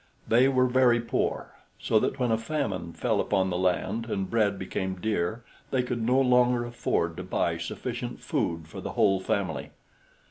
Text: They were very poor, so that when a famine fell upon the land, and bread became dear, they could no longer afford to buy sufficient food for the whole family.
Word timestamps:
They 0.27 0.47
were 0.47 0.65
very 0.65 0.99
poor, 0.99 1.53
so 1.77 1.99
that 1.99 2.17
when 2.17 2.31
a 2.31 2.37
famine 2.39 2.91
fell 2.91 3.21
upon 3.21 3.51
the 3.51 3.57
land, 3.59 4.07
and 4.07 4.27
bread 4.31 4.57
became 4.57 4.95
dear, 4.95 5.43
they 5.69 5.83
could 5.83 6.01
no 6.01 6.19
longer 6.19 6.65
afford 6.65 7.15
to 7.17 7.23
buy 7.23 7.59
sufficient 7.59 8.19
food 8.19 8.67
for 8.67 8.81
the 8.81 8.93
whole 8.93 9.19
family. 9.19 9.69